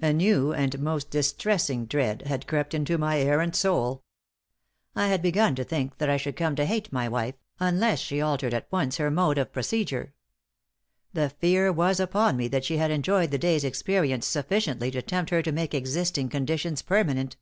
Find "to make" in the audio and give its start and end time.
15.42-15.74